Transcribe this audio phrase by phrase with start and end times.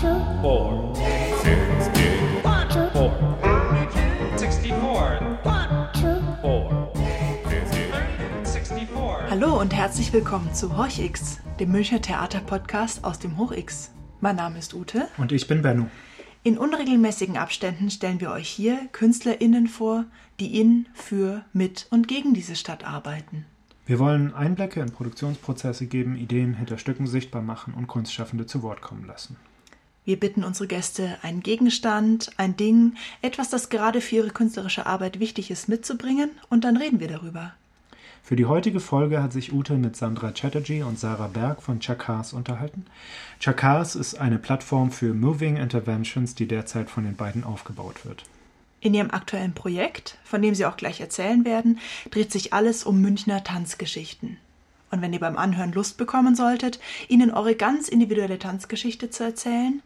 [0.00, 0.94] four,
[1.42, 2.30] sixty,
[2.92, 3.10] four,
[4.36, 5.18] sixty-four,
[6.40, 6.92] four,
[8.44, 9.24] sixty-four.
[9.28, 13.90] Hallo und herzlich willkommen zu Horch X, dem Münchner Theaterpodcast aus dem Hoch X.
[14.20, 15.08] Mein Name ist Ute.
[15.16, 15.88] Und ich bin Benno.
[16.44, 20.04] In unregelmäßigen Abständen stellen wir euch hier KünstlerInnen vor,
[20.38, 23.46] die in, für, mit und gegen diese Stadt arbeiten.
[23.84, 28.80] Wir wollen Einblicke in Produktionsprozesse geben, Ideen hinter Stücken sichtbar machen und Kunstschaffende zu Wort
[28.80, 29.36] kommen lassen.
[30.08, 35.20] Wir bitten unsere Gäste, einen Gegenstand, ein Ding, etwas, das gerade für ihre künstlerische Arbeit
[35.20, 37.52] wichtig ist, mitzubringen und dann reden wir darüber.
[38.22, 42.32] Für die heutige Folge hat sich Ute mit Sandra Chatterjee und Sarah Berg von Chakars
[42.32, 42.86] unterhalten.
[43.38, 48.24] Chakars ist eine Plattform für Moving Interventions, die derzeit von den beiden aufgebaut wird.
[48.80, 53.02] In ihrem aktuellen Projekt, von dem sie auch gleich erzählen werden, dreht sich alles um
[53.02, 54.38] Münchner Tanzgeschichten.
[54.90, 59.82] Und wenn ihr beim Anhören Lust bekommen solltet, ihnen eure ganz individuelle Tanzgeschichte zu erzählen,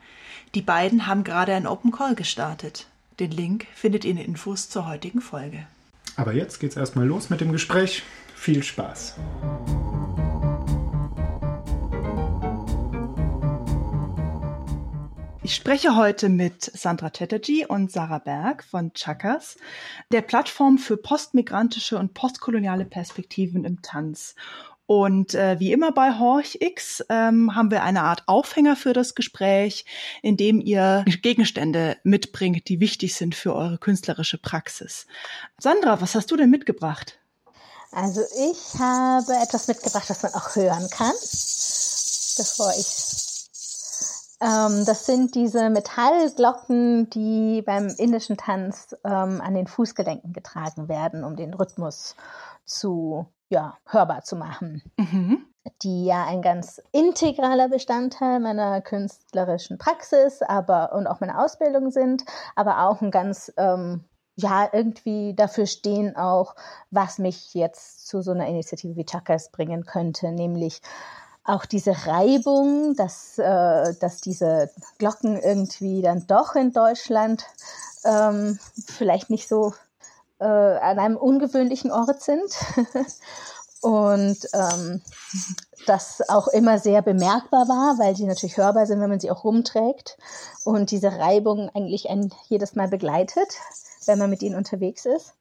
[0.55, 2.87] die beiden haben gerade ein Open Call gestartet.
[3.19, 5.67] Den Link findet ihr in den Infos zur heutigen Folge.
[6.17, 8.03] Aber jetzt geht's erstmal los mit dem Gespräch.
[8.35, 9.17] Viel Spaß.
[15.45, 19.57] Ich spreche heute mit Sandra Chatterjee und Sarah Berg von Chakas,
[20.13, 24.37] der Plattform für postmigrantische und postkoloniale Perspektiven im Tanz.
[24.93, 29.15] Und äh, wie immer bei Horch X ähm, haben wir eine Art Aufhänger für das
[29.15, 29.87] Gespräch,
[30.21, 35.07] in dem ihr Gegenstände mitbringt, die wichtig sind für eure künstlerische Praxis.
[35.57, 37.19] Sandra, was hast du denn mitgebracht?
[37.91, 41.15] Also ich habe etwas mitgebracht, das man auch hören kann,
[42.37, 43.49] bevor ich.
[44.43, 51.25] Ähm, das sind diese Metallglocken, die beim indischen Tanz ähm, an den Fußgelenken getragen werden,
[51.25, 52.15] um den Rhythmus
[52.67, 54.83] zu ja, hörbar zu machen.
[54.97, 55.45] Mhm.
[55.83, 62.25] Die ja ein ganz integraler Bestandteil meiner künstlerischen Praxis, aber und auch meiner Ausbildung sind,
[62.57, 66.57] aber auch ein ganz ähm, ja, irgendwie dafür stehen auch,
[66.91, 70.81] was mich jetzt zu so einer Initiative wie Chakas bringen könnte, nämlich
[71.45, 77.45] auch diese Reibung, dass, äh, dass diese Glocken irgendwie dann doch in Deutschland
[78.05, 79.75] ähm, vielleicht nicht so
[80.43, 82.43] äh, an einem ungewöhnlichen Ort sind.
[83.81, 85.03] Und ähm,
[85.87, 89.45] das auch immer sehr bemerkbar war, weil sie natürlich hörbar sind, wenn man sie auch
[89.45, 90.19] rumträgt.
[90.65, 93.49] Und diese Reibung eigentlich ein jedes Mal begleitet,
[94.07, 95.35] wenn man mit ihnen unterwegs ist.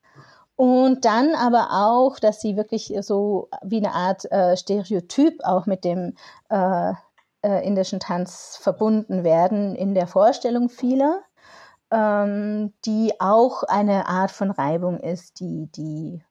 [0.56, 5.84] Und dann aber auch, dass sie wirklich so wie eine Art äh, Stereotyp auch mit
[5.84, 6.16] dem
[6.50, 6.94] äh,
[7.44, 11.22] äh, indischen Tanz verbunden werden in der Vorstellung vieler,
[11.92, 16.22] ähm, die auch eine Art von Reibung ist, die, die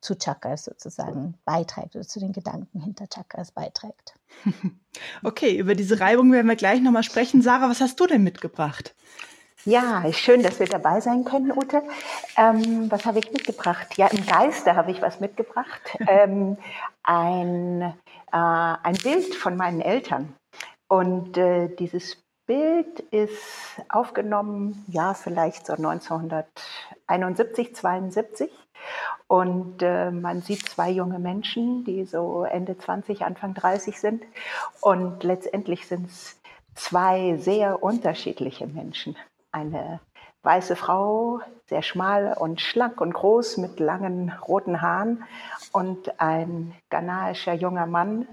[0.00, 4.14] zu Chakras sozusagen beiträgt oder zu den Gedanken hinter Chakras beiträgt.
[5.22, 7.40] Okay, über diese Reibung werden wir gleich nochmal sprechen.
[7.40, 8.94] Sarah, was hast du denn mitgebracht?
[9.64, 11.82] Ja, schön, dass wir dabei sein können, Ute.
[12.36, 13.96] Ähm, was habe ich mitgebracht?
[13.96, 15.80] Ja, im Geiste habe ich was mitgebracht.
[16.08, 16.58] ähm,
[17.04, 17.92] ein, äh,
[18.32, 20.34] ein Bild von meinen Eltern.
[20.88, 28.50] Und äh, dieses Bild ist aufgenommen, ja, vielleicht so 1971, 72.
[29.28, 34.24] Und äh, man sieht zwei junge Menschen, die so Ende 20, Anfang 30 sind.
[34.80, 36.40] Und letztendlich sind es
[36.74, 39.16] zwei sehr unterschiedliche Menschen
[39.52, 40.00] eine
[40.42, 45.24] weiße Frau, sehr schmal und schlank und groß mit langen roten Haaren
[45.72, 48.26] und ein ghanaischer junger Mann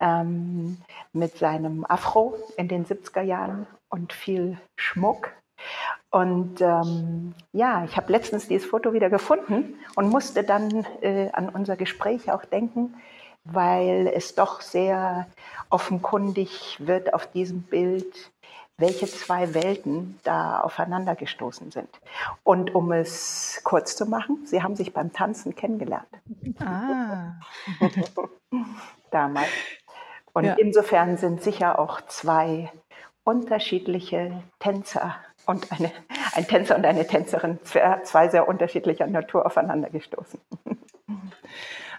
[0.00, 0.78] ähm,
[1.12, 5.32] mit seinem Afro in den 70er Jahren und viel Schmuck.
[6.10, 11.48] Und ähm, ja, ich habe letztens dieses Foto wieder gefunden und musste dann äh, an
[11.48, 12.94] unser Gespräch auch denken,
[13.44, 15.26] weil es doch sehr
[15.70, 18.30] offenkundig wird auf diesem Bild,
[18.78, 21.88] welche zwei Welten da aufeinander gestoßen sind.
[22.44, 26.08] Und um es kurz zu machen, sie haben sich beim Tanzen kennengelernt.
[26.60, 27.32] Ah.
[29.10, 29.48] Damals.
[30.38, 30.54] Und Ja.
[30.54, 32.70] insofern sind sicher auch zwei
[33.24, 35.90] unterschiedliche Tänzer und eine,
[36.32, 40.38] ein Tänzer und eine Tänzerin, zwei sehr unterschiedlicher Natur aufeinander gestoßen.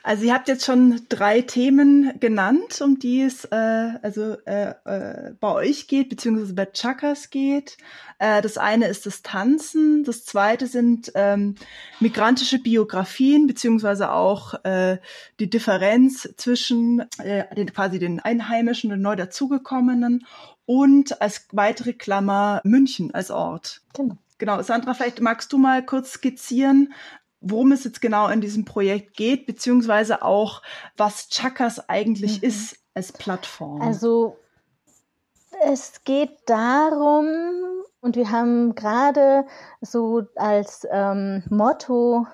[0.04, 5.34] Also ihr habt jetzt schon drei Themen genannt, um die es äh, also äh, äh,
[5.40, 7.78] bei euch geht, beziehungsweise bei Chakas geht.
[8.18, 11.56] Äh, das eine ist das Tanzen, das zweite sind ähm,
[12.00, 14.98] migrantische Biografien, beziehungsweise auch äh,
[15.40, 20.26] die Differenz zwischen äh, den, quasi den Einheimischen und neu dazugekommenen
[20.66, 23.82] und als weitere Klammer München als Ort.
[23.94, 24.18] Genau.
[24.40, 26.94] Genau, Sandra, vielleicht magst du mal kurz skizzieren,
[27.42, 30.62] worum es jetzt genau in diesem Projekt geht, beziehungsweise auch,
[30.98, 32.48] was Chakas eigentlich Mhm.
[32.48, 33.82] ist als Plattform.
[33.82, 34.38] Also
[35.62, 37.28] Es geht darum,
[38.02, 39.46] und wir haben gerade
[39.82, 42.26] so als ähm, Motto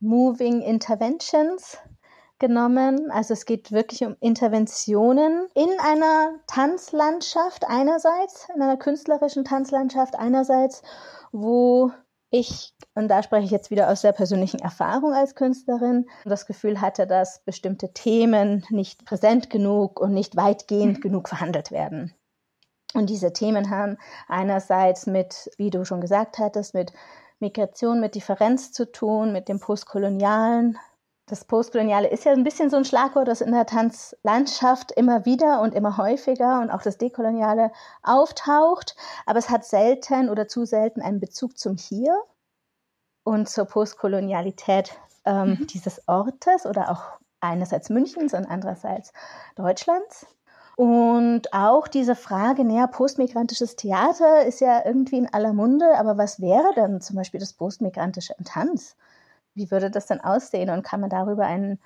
[0.00, 1.78] Moving Interventions
[2.40, 3.10] genommen.
[3.12, 10.82] Also es geht wirklich um Interventionen in einer Tanzlandschaft einerseits, in einer künstlerischen Tanzlandschaft einerseits,
[11.30, 11.92] wo
[12.30, 16.80] ich, und da spreche ich jetzt wieder aus sehr persönlichen Erfahrung als Künstlerin, das Gefühl
[16.80, 21.00] hatte, dass bestimmte Themen nicht präsent genug und nicht weitgehend mhm.
[21.00, 22.12] genug verhandelt werden.
[22.94, 23.96] Und diese Themen haben
[24.28, 26.92] einerseits mit, wie du schon gesagt hattest, mit
[27.40, 30.78] Migration, mit Differenz zu tun, mit dem Postkolonialen.
[31.26, 35.62] Das Postkoloniale ist ja ein bisschen so ein Schlagwort, das in der Tanzlandschaft immer wieder
[35.62, 37.72] und immer häufiger und auch das Dekoloniale
[38.02, 38.96] auftaucht.
[39.24, 42.14] Aber es hat selten oder zu selten einen Bezug zum Hier
[43.24, 44.92] und zur Postkolonialität
[45.24, 45.66] ähm, mhm.
[45.68, 49.12] dieses Ortes oder auch einerseits Münchens und andererseits
[49.56, 50.26] Deutschlands.
[50.76, 56.40] Und auch diese Frage, naja, postmigrantisches Theater ist ja irgendwie in aller Munde, aber was
[56.40, 58.96] wäre denn zum Beispiel das postmigrantische im Tanz?
[59.54, 61.78] Wie würde das denn aussehen und kann man darüber einen,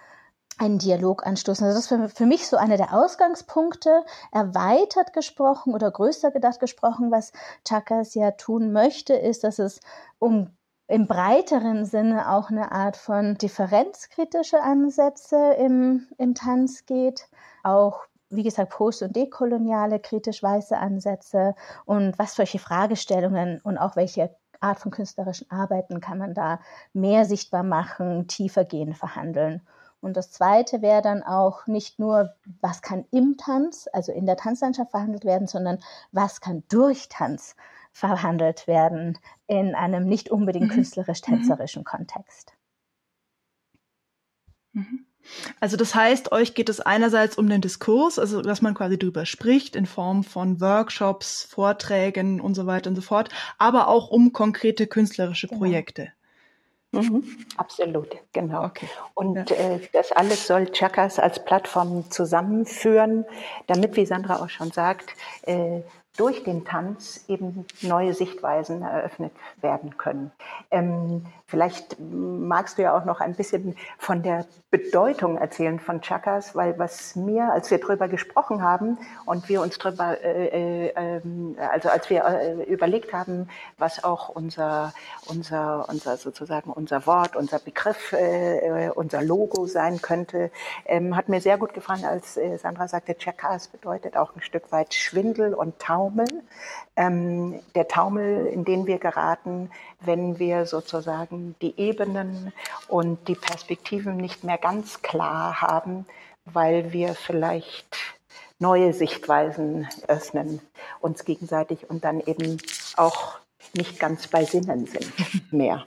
[0.58, 1.66] einen Dialog anstoßen?
[1.66, 6.60] Also das ist für, für mich so einer der Ausgangspunkte, erweitert gesprochen oder größer gedacht
[6.60, 7.32] gesprochen, was
[7.66, 9.80] Chakas ja tun möchte, ist, dass es
[10.20, 10.56] um
[10.88, 17.28] im breiteren Sinne auch eine Art von differenzkritische Ansätze im, im Tanz geht,
[17.62, 21.54] auch wie gesagt, post- und dekoloniale, kritisch weiße Ansätze
[21.84, 26.60] und was solche Fragestellungen und auch welche Art von künstlerischen Arbeiten kann man da
[26.92, 29.62] mehr sichtbar machen, tiefer gehen, verhandeln.
[30.00, 34.36] Und das Zweite wäre dann auch nicht nur, was kann im Tanz, also in der
[34.36, 35.78] Tanzlandschaft verhandelt werden, sondern
[36.12, 37.56] was kann durch Tanz
[37.96, 40.74] verhandelt werden in einem nicht unbedingt mhm.
[40.74, 41.84] künstlerisch-tänzerischen mhm.
[41.84, 42.52] Kontext.
[44.74, 45.06] Mhm.
[45.60, 49.24] Also das heißt, euch geht es einerseits um den Diskurs, also dass man quasi drüber
[49.24, 54.34] spricht in Form von Workshops, Vorträgen und so weiter und so fort, aber auch um
[54.34, 55.60] konkrete künstlerische genau.
[55.60, 56.12] Projekte.
[56.92, 57.24] Mhm,
[57.56, 58.64] absolut, genau.
[58.64, 58.88] Okay.
[59.14, 59.56] Und ja.
[59.56, 63.24] äh, das alles soll Chakas als Plattform zusammenführen,
[63.66, 65.10] damit, wie Sandra auch schon sagt,
[65.42, 65.80] äh,
[66.16, 70.30] durch den Tanz eben neue Sichtweisen eröffnet werden können.
[70.70, 76.54] Ähm, vielleicht magst du ja auch noch ein bisschen von der Bedeutung erzählen von Chakas,
[76.54, 81.56] weil was mir, als wir drüber gesprochen haben und wir uns drüber, äh, äh, ähm,
[81.72, 83.48] also als wir äh, überlegt haben,
[83.78, 84.92] was auch unser,
[85.26, 90.50] unser, unser sozusagen unser Wort, unser Begriff, äh, unser Logo sein könnte,
[90.84, 94.72] ähm, hat mir sehr gut gefallen, als äh, Sandra sagte, Chakas bedeutet auch ein Stück
[94.72, 96.05] weit Schwindel und Taum.
[96.06, 96.42] Taumel.
[96.96, 99.70] Ähm, der Taumel, in den wir geraten,
[100.00, 102.52] wenn wir sozusagen die Ebenen
[102.88, 106.06] und die Perspektiven nicht mehr ganz klar haben,
[106.44, 107.96] weil wir vielleicht
[108.58, 110.60] neue Sichtweisen öffnen,
[111.00, 112.58] uns gegenseitig und dann eben
[112.96, 113.38] auch
[113.74, 115.84] nicht ganz bei Sinnen sind mehr.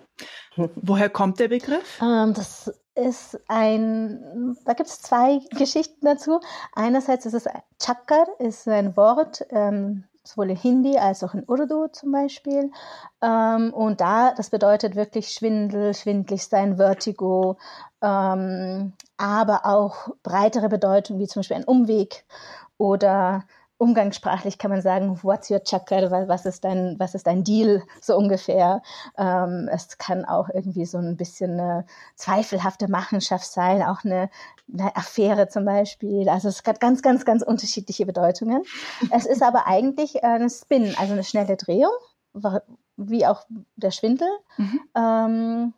[0.75, 2.00] Woher kommt der Begriff?
[2.01, 6.40] Ähm, das ist ein, da gibt es zwei Geschichten dazu.
[6.74, 7.46] Einerseits ist es
[7.81, 12.72] Chakar, ist ein Wort, ähm, sowohl in Hindi als auch in Urdu zum Beispiel.
[13.22, 17.57] Ähm, und da, das bedeutet wirklich Schwindel, schwindlig sein, Vertigo,
[18.01, 22.25] ähm, aber auch breitere Bedeutung, wie zum Beispiel ein Umweg
[22.78, 23.44] oder
[23.79, 28.15] umgangssprachlich kann man sagen, what's your chakra, was ist dein, was ist dein Deal, so
[28.15, 28.83] ungefähr.
[29.17, 34.29] Ähm, es kann auch irgendwie so ein bisschen eine zweifelhafte Machenschaft sein, auch eine,
[34.71, 36.27] eine Affäre zum Beispiel.
[36.27, 38.63] Also es hat ganz, ganz, ganz unterschiedliche Bedeutungen.
[39.12, 41.93] es ist aber eigentlich eine Spin, also eine schnelle Drehung,
[42.98, 43.45] wie auch
[43.77, 44.29] der Schwindel.
[44.57, 44.79] Mhm.
[44.93, 45.74] Ähm,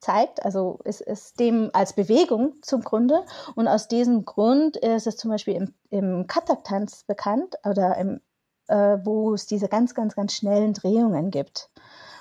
[0.00, 3.22] zeigt, also ist es dem als Bewegung zum Grunde.
[3.54, 8.20] Und aus diesem Grund ist es zum Beispiel im, im Katak-Tanz bekannt oder im,
[8.68, 11.70] äh, wo es diese ganz, ganz, ganz schnellen Drehungen gibt.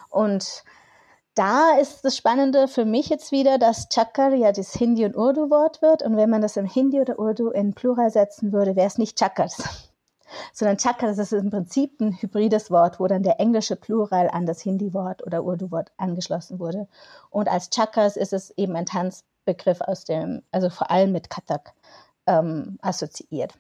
[0.10, 0.64] Und
[1.36, 5.82] da ist das Spannende für mich jetzt wieder, dass Chakar ja das Hindi- und Urdu-Wort
[5.82, 6.04] wird.
[6.04, 9.18] Und wenn man das im Hindi oder Urdu in Plural setzen würde, wäre es nicht
[9.18, 9.89] Chakars
[10.54, 14.46] sondern Chakra, das ist im Prinzip ein hybrides Wort, wo dann der englische Plural an
[14.46, 16.88] das Hindi-Wort oder Urdu-Wort angeschlossen wurde.
[17.30, 21.74] Und als Chakras ist es eben ein Tanzbegriff aus dem, also vor allem mit Kathak
[22.28, 23.54] ähm, assoziiert.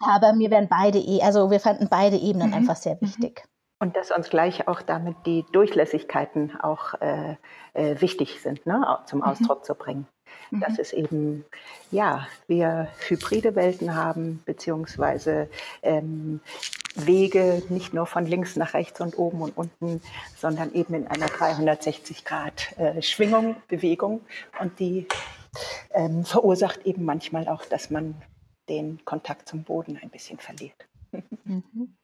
[0.00, 2.54] Aber mir werden beide, e also wir fanden beide Ebenen mhm.
[2.54, 3.02] einfach sehr mhm.
[3.02, 3.48] wichtig.
[3.78, 7.36] Und dass uns gleich auch damit die Durchlässigkeiten auch äh,
[7.74, 9.24] äh, wichtig sind, ne, zum mhm.
[9.24, 9.64] Ausdruck mhm.
[9.64, 10.06] zu bringen.
[10.50, 10.60] Mhm.
[10.60, 11.44] Dass es eben,
[11.90, 15.48] ja, wir hybride Welten haben, beziehungsweise
[15.82, 16.40] ähm,
[16.94, 20.00] Wege nicht nur von links nach rechts und oben und unten,
[20.36, 24.20] sondern eben in einer 360 Grad äh, Schwingung, Bewegung.
[24.60, 25.08] Und die
[25.92, 28.22] ähm, verursacht eben manchmal auch, dass man
[28.68, 30.86] den Kontakt zum Boden ein bisschen verliert.
[31.44, 31.94] Mhm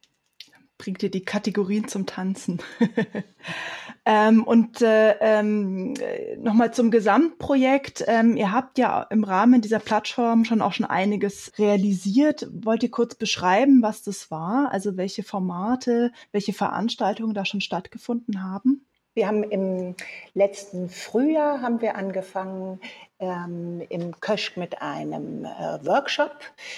[0.81, 2.59] bringt dir die Kategorien zum Tanzen.
[4.07, 5.93] ähm, und äh, ähm,
[6.39, 8.03] nochmal zum Gesamtprojekt.
[8.07, 12.49] Ähm, ihr habt ja im Rahmen dieser Plattform schon auch schon einiges realisiert.
[12.51, 14.73] Wollt ihr kurz beschreiben, was das war?
[14.73, 18.87] Also welche Formate, welche Veranstaltungen da schon stattgefunden haben?
[19.13, 19.97] Wir haben im
[20.35, 22.81] letzten Frühjahr haben wir angefangen
[23.19, 26.37] ähm, im Köschk mit einem äh, Workshop,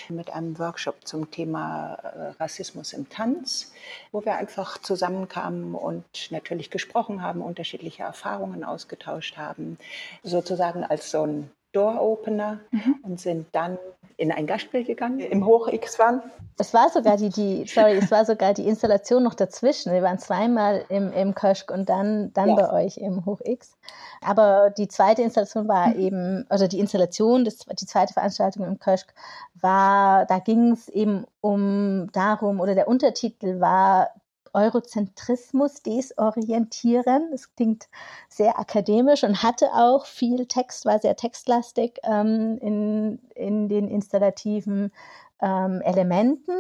[0.09, 3.73] mit einem Workshop zum Thema äh, Rassismus im Tanz,
[4.13, 9.77] wo wir einfach zusammenkamen und natürlich gesprochen haben, unterschiedliche Erfahrungen ausgetauscht haben,
[10.23, 12.97] sozusagen als so ein Door-Opener mhm.
[13.03, 13.79] und sind dann
[14.17, 16.23] in ein Gastspiel gegangen, im Hoch-X-Wan.
[16.59, 19.93] Es war sogar die, die, sorry, es war sogar die Installation noch dazwischen.
[19.93, 22.55] Wir waren zweimal im, im Köschk und dann, dann ja.
[22.55, 23.77] bei euch im Hoch-X.
[24.25, 25.99] Aber die zweite Installation war mhm.
[25.99, 29.13] eben, also die Installation, das, die zweite Veranstaltung im Köschk
[29.55, 34.11] war, da ging es eben um darum, oder der Untertitel war
[34.53, 37.31] Eurozentrismus desorientieren.
[37.31, 37.89] Das klingt
[38.29, 44.93] sehr akademisch und hatte auch viel Text, war sehr textlastig ähm, in, in den installativen
[45.41, 46.53] ähm, Elementen.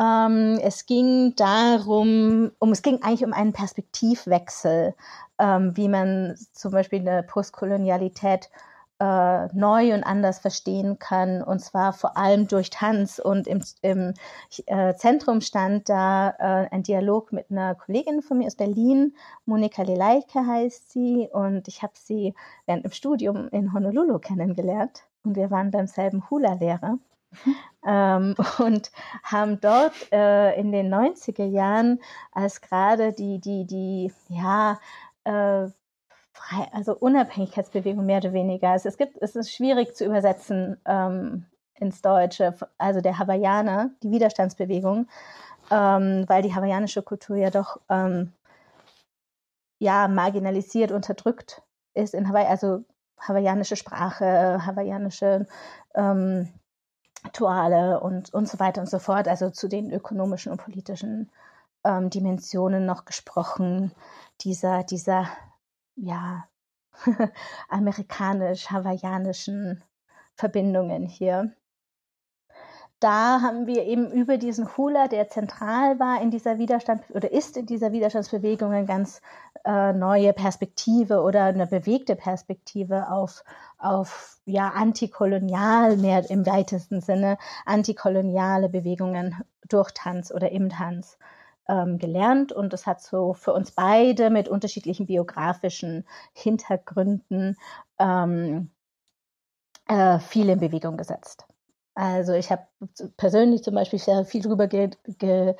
[0.00, 4.94] Ähm, es ging darum, um, es ging eigentlich um einen Perspektivwechsel,
[5.38, 8.50] ähm, wie man zum Beispiel eine Postkolonialität
[9.00, 13.18] äh, neu und anders verstehen kann, und zwar vor allem durch Tanz.
[13.18, 14.14] Und im, im
[14.66, 19.14] äh, Zentrum stand da äh, ein Dialog mit einer Kollegin von mir aus Berlin,
[19.46, 22.34] Monika Leleike heißt sie, und ich habe sie
[22.66, 25.04] während im Studium in Honolulu kennengelernt.
[25.24, 26.98] Und wir waren beim selben Hula-Lehrer.
[27.86, 28.90] Ähm, und
[29.22, 32.00] haben dort äh, in den 90er Jahren,
[32.32, 34.78] als gerade die, die, die, ja,
[35.24, 35.70] äh,
[36.40, 38.70] frei, also Unabhängigkeitsbewegung mehr oder weniger.
[38.70, 44.10] Also es gibt, es ist schwierig zu übersetzen ähm, ins Deutsche, also der Hawaiianer, die
[44.10, 45.06] Widerstandsbewegung,
[45.70, 48.32] ähm, weil die hawaiianische Kultur ja doch ähm,
[49.78, 51.62] ja marginalisiert, unterdrückt
[51.94, 52.84] ist in Hawaii, also
[53.18, 55.46] hawaiianische Sprache, hawaiianische
[55.94, 56.48] ähm,
[57.26, 61.30] Rituale und, und so weiter und so fort, also zu den ökonomischen und politischen
[61.84, 63.92] ähm, Dimensionen noch gesprochen,
[64.40, 65.26] dieser, dieser
[66.00, 66.44] ja,
[67.68, 69.84] amerikanisch-hawaiianischen
[70.34, 71.54] Verbindungen hier.
[73.00, 77.56] Da haben wir eben über diesen Hula, der zentral war in dieser Widerstand oder ist
[77.56, 79.22] in dieser Widerstandsbewegung eine ganz
[79.64, 83.42] äh, neue Perspektive oder eine bewegte Perspektive auf,
[83.78, 89.34] auf ja, antikolonial, mehr im weitesten Sinne, antikoloniale Bewegungen
[89.66, 91.16] durch Tanz oder im Tanz
[91.70, 97.56] ähm, gelernt und es hat so für uns beide mit unterschiedlichen biografischen Hintergründen
[97.98, 98.70] ähm,
[99.86, 101.46] äh, viel in Bewegung gesetzt.
[101.94, 102.62] Also ich habe
[103.16, 105.54] persönlich zum Beispiel sehr viel darüber ge ge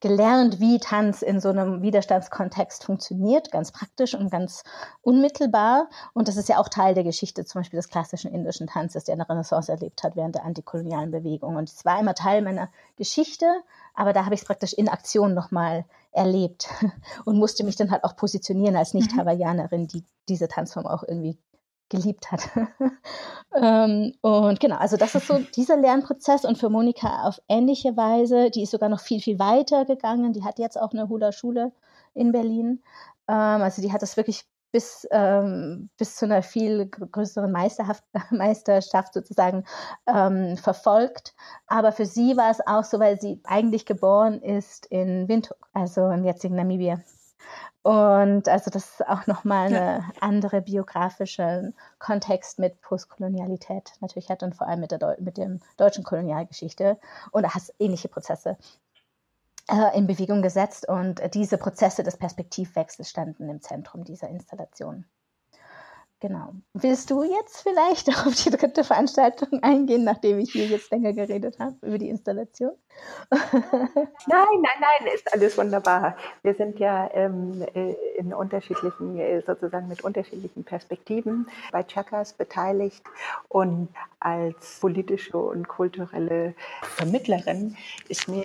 [0.00, 4.62] gelernt, wie Tanz in so einem Widerstandskontext funktioniert, ganz praktisch und ganz
[5.02, 5.88] unmittelbar.
[6.14, 9.14] Und das ist ja auch Teil der Geschichte zum Beispiel des klassischen indischen Tanzes, der
[9.14, 11.56] eine Renaissance erlebt hat während der antikolonialen Bewegung.
[11.56, 13.46] Und es war immer Teil meiner Geschichte,
[13.94, 16.68] aber da habe ich es praktisch in Aktion nochmal erlebt
[17.24, 21.36] und musste mich dann halt auch positionieren als Nicht-Hawaiianerin, die diese Tanzform auch irgendwie
[21.92, 22.48] geliebt hat.
[23.54, 28.50] ähm, und genau, also das ist so dieser Lernprozess und für Monika auf ähnliche Weise,
[28.50, 30.32] die ist sogar noch viel, viel weiter gegangen.
[30.32, 31.72] Die hat jetzt auch eine Hula-Schule
[32.14, 32.82] in Berlin.
[33.28, 37.52] Ähm, also die hat das wirklich bis, ähm, bis zu einer viel größeren
[38.30, 39.64] Meisterschaft sozusagen
[40.06, 41.34] ähm, verfolgt.
[41.66, 46.08] Aber für sie war es auch so, weil sie eigentlich geboren ist in Windhoek, also
[46.08, 46.98] im jetzigen Namibia.
[47.82, 54.54] Und also das ist auch nochmal eine andere biografische Kontext mit Postkolonialität natürlich hat und
[54.54, 56.96] vor allem mit der Deu mit dem deutschen Kolonialgeschichte
[57.32, 58.56] und da hast ähnliche Prozesse
[59.68, 65.04] äh, in Bewegung gesetzt und diese Prozesse des Perspektivwechsels standen im Zentrum dieser Installation.
[66.22, 66.52] Genau.
[66.74, 71.58] Willst du jetzt vielleicht auf die dritte Veranstaltung eingehen, nachdem ich hier jetzt länger geredet
[71.58, 72.70] habe über die Installation?
[73.30, 73.50] nein,
[74.28, 76.16] nein, nein, ist alles wunderbar.
[76.44, 83.02] Wir sind ja ähm, äh, in unterschiedlichen, äh, sozusagen mit unterschiedlichen Perspektiven bei Chakas beteiligt
[83.48, 83.88] und
[84.20, 87.76] als politische und kulturelle Vermittlerin
[88.08, 88.44] ist mir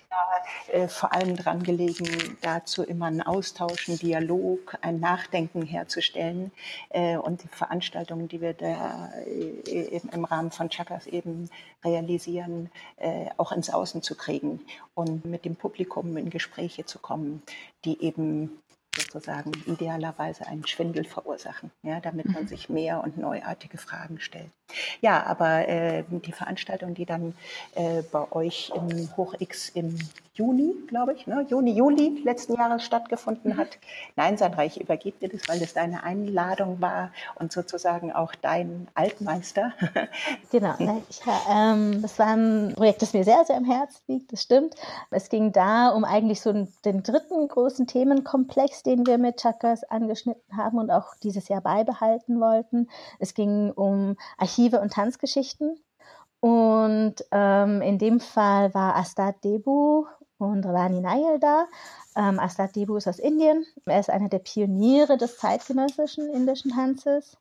[0.70, 6.52] äh, vor allem daran gelegen, dazu immer einen Austausch, einen Dialog, ein Nachdenken herzustellen
[6.90, 11.50] äh, und die Veranstaltungen, die wir da äh, im Rahmen von Chakas eben
[11.84, 14.62] realisieren, äh, auch ins Außen zu kriegen
[14.96, 17.44] und mit dem Publikum in Gespräche zu kommen,
[17.84, 18.60] die eben
[18.96, 22.48] sozusagen idealerweise einen Schwindel verursachen, ja, damit man mhm.
[22.48, 24.52] sich mehr und neuartige Fragen stellt.
[25.02, 27.34] Ja, aber äh, die Veranstaltung, die dann
[27.76, 29.98] äh, bei euch im Hoch-X im
[30.38, 31.46] Juni, glaube ich, ne?
[31.50, 33.58] Juni, Juli letzten Jahres stattgefunden mhm.
[33.58, 33.80] hat.
[34.16, 38.88] Nein, Sandra, ich übergebe dir das, weil das deine Einladung war und sozusagen auch dein
[38.94, 39.74] Altmeister.
[40.52, 41.02] genau, ne?
[41.10, 44.76] ich, ähm, das war ein Projekt, das mir sehr, sehr am Herzen liegt, das stimmt.
[45.10, 50.56] Es ging da um eigentlich so den dritten großen Themenkomplex, den wir mit Chakras angeschnitten
[50.56, 52.90] haben und auch dieses Jahr beibehalten wollten.
[53.18, 54.18] Es ging um
[54.58, 55.80] Archive und Tanzgeschichten.
[56.40, 60.06] Und ähm, in dem Fall war Astad Debu
[60.40, 61.68] und Rani Nayel da.
[62.16, 63.66] Ähm, Astad Debu ist aus Indien.
[63.86, 67.38] Er ist einer der Pioniere des zeitgenössischen indischen Tanzes.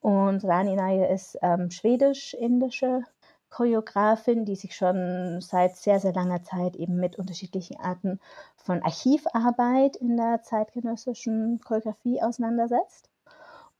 [0.00, 3.02] Und Rani Nayel ist ähm, schwedisch-indische
[3.50, 8.20] Choreografin, die sich schon seit sehr, sehr langer Zeit eben mit unterschiedlichen Arten
[8.56, 13.11] von Archivarbeit in der zeitgenössischen Choreografie auseinandersetzt.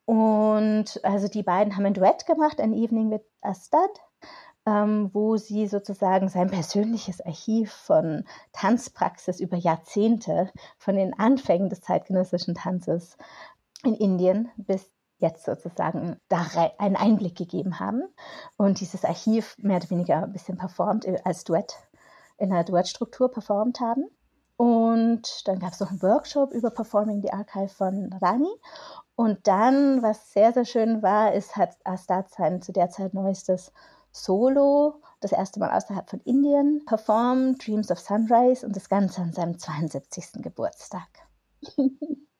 [0.04, 3.90] Und also die beiden haben ein Duett gemacht, ein Evening with Astad
[4.66, 11.80] ähm, wo sie sozusagen sein persönliches Archiv von Tanzpraxis über Jahrzehnte, von den Anfängen des
[11.80, 13.16] zeitgenössischen Tanzes
[13.84, 16.46] in Indien bis jetzt sozusagen da
[16.78, 18.02] einen Einblick gegeben haben
[18.56, 21.76] und dieses Archiv mehr oder weniger ein bisschen performt äh, als Duett
[22.38, 24.04] in einer Duettstruktur performt haben.
[24.62, 28.46] Und dann gab es noch einen Workshop über Performing the Archive von Rani.
[29.16, 33.72] Und dann, was sehr, sehr schön war, ist, hat Astad sein zu der Zeit neuestes
[34.12, 39.32] solo, das erste Mal außerhalb von Indien performt, Dreams of Sunrise und das Ganze an
[39.32, 40.34] seinem 72.
[40.34, 41.08] Geburtstag.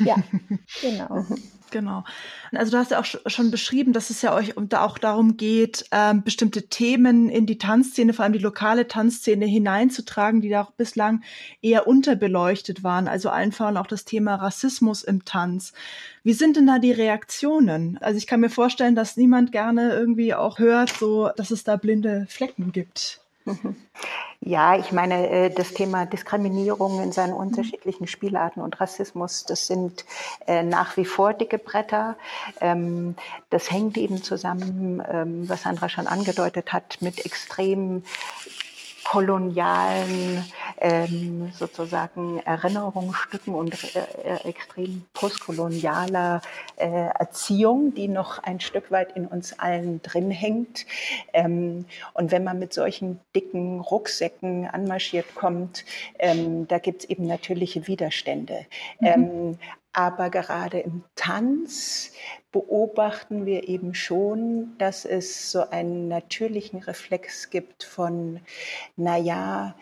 [0.00, 0.16] ja,
[0.80, 1.26] genau.
[1.70, 2.04] Genau.
[2.52, 6.22] Also du hast ja auch schon beschrieben, dass es ja euch auch darum geht, ähm,
[6.22, 11.22] bestimmte Themen in die Tanzszene, vor allem die lokale Tanzszene hineinzutragen, die da auch bislang
[11.60, 13.08] eher unterbeleuchtet waren.
[13.08, 15.72] Also allen voran auch das Thema Rassismus im Tanz.
[16.22, 17.98] Wie sind denn da die Reaktionen?
[18.00, 21.76] Also ich kann mir vorstellen, dass niemand gerne irgendwie auch hört, so, dass es da
[21.76, 23.20] blinde Flecken gibt.
[24.40, 30.04] Ja, ich meine, äh, das Thema Diskriminierung in seinen unterschiedlichen Spielarten und Rassismus, das sind
[30.46, 32.16] äh, nach wie vor dicke Bretter.
[32.60, 33.16] Ähm,
[33.50, 38.04] das hängt eben zusammen, ähm, was Sandra schon angedeutet hat, mit extrem
[39.10, 40.44] kolonialen
[40.80, 46.42] ähm, sozusagen Erinnerungsstücken und äh, äh, extrem postkolonialer
[46.76, 50.84] äh, Erziehung, die noch ein Stück weit in uns allen drin hängt.
[51.32, 55.86] Ähm, und wenn man mit solchen dicken Rucksäcken anmarschiert kommt,
[56.18, 58.66] ähm, da gibt es eben natürliche Widerstände.
[59.00, 59.58] Mhm.
[59.98, 62.12] Aber gerade im Tanz
[62.52, 68.38] beobachten wir eben schon, dass es so einen natürlichen Reflex gibt von,
[68.94, 69.74] naja,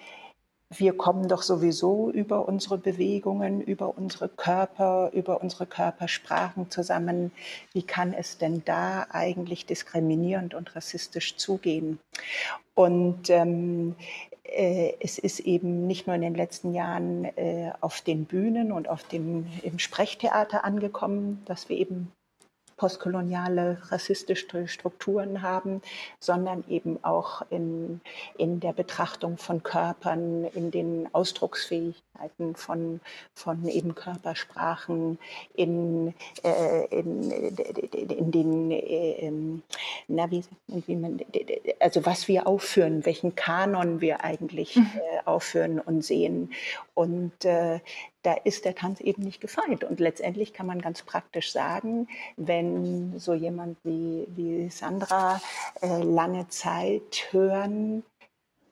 [0.70, 7.30] wir kommen doch sowieso über unsere Bewegungen, über unsere Körper, über unsere Körpersprachen zusammen.
[7.74, 11.98] Wie kann es denn da eigentlich diskriminierend und rassistisch zugehen?
[12.74, 13.96] Und ähm,
[14.30, 14.35] äh,
[15.00, 19.02] es ist eben nicht nur in den letzten Jahren äh, auf den Bühnen und auf
[19.04, 22.12] dem, im Sprechtheater angekommen, dass wir eben
[22.76, 25.80] postkoloniale rassistische Strukturen haben,
[26.20, 28.00] sondern eben auch in,
[28.36, 33.00] in der Betrachtung von Körpern, in den Ausdrucksfähigkeiten von,
[33.34, 35.18] von eben Körpersprachen,
[35.54, 39.32] in, äh, in, in den, äh,
[40.08, 41.20] na, wie, wie man,
[41.80, 44.90] also was wir aufführen, welchen Kanon wir eigentlich mhm.
[44.96, 46.52] äh, aufführen und sehen.
[46.94, 47.80] Und äh,
[48.26, 49.84] da ist der Tanz eben nicht gefeit.
[49.84, 55.40] Und letztendlich kann man ganz praktisch sagen, wenn so jemand wie, wie Sandra
[55.80, 58.02] äh, lange Zeit hören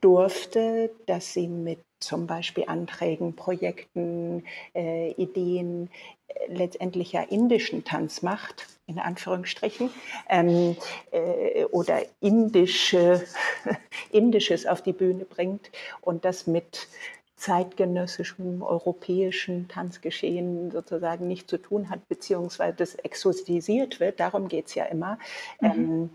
[0.00, 5.88] durfte, dass sie mit zum Beispiel Anträgen, Projekten, äh, Ideen
[6.26, 9.88] äh, letztendlich ja indischen Tanz macht, in Anführungsstrichen,
[10.28, 10.76] ähm,
[11.12, 13.24] äh, oder indische,
[14.10, 16.88] Indisches auf die Bühne bringt und das mit
[17.36, 24.74] zeitgenössischem europäischen Tanzgeschehen sozusagen nicht zu tun hat, beziehungsweise das exotisiert wird, darum geht es
[24.74, 25.18] ja immer,
[25.60, 25.70] mhm.
[25.70, 26.10] ähm,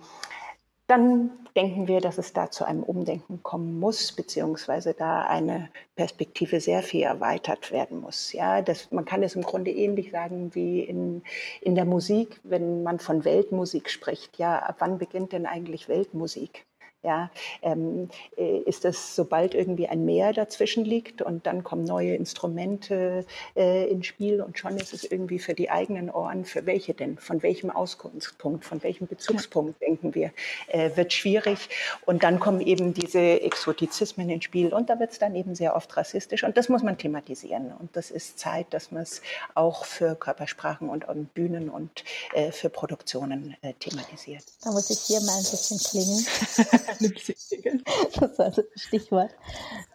[0.90, 6.60] dann denken wir, dass es da zu einem Umdenken kommen muss, beziehungsweise da eine Perspektive
[6.60, 8.34] sehr viel erweitert werden muss.
[8.34, 11.22] Ja, das, man kann es im Grunde ähnlich sagen wie in,
[11.62, 14.40] in der Musik, wenn man von Weltmusik spricht.
[14.40, 16.66] Ja, ab wann beginnt denn eigentlich Weltmusik?
[17.02, 17.32] Ja,
[17.62, 23.26] ähm, äh, ist das, sobald irgendwie ein Meer dazwischen liegt und dann kommen neue Instrumente
[23.56, 27.18] äh, ins Spiel und schon ist es irgendwie für die eigenen Ohren, für welche denn,
[27.18, 29.88] von welchem Ausgangspunkt, von welchem Bezugspunkt ja.
[29.88, 30.32] denken wir,
[30.68, 31.70] äh, wird schwierig.
[32.06, 35.78] Und dann kommen eben diese Exotizismen ins Spiel und da wird es dann eben sehr
[35.78, 37.72] oft rassistisch und das muss man thematisieren.
[37.80, 39.22] Und das ist Zeit, dass man es
[39.56, 44.44] auch für Körpersprachen und, und Bühnen und äh, für Produktionen äh, thematisiert.
[44.66, 45.80] Da muss ich hier mal ein bisschen
[48.20, 49.32] das war das Stichwort.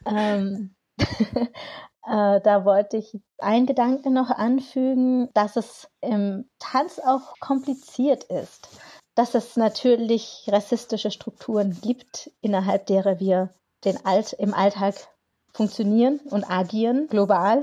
[0.07, 8.25] Ähm, äh, da wollte ich einen Gedanken noch anfügen, dass es im Tanz auch kompliziert
[8.25, 8.69] ist.
[9.15, 13.55] Dass es natürlich rassistische Strukturen gibt, innerhalb derer wir
[13.85, 14.95] den Alt im Alltag
[15.53, 17.63] funktionieren und agieren, global,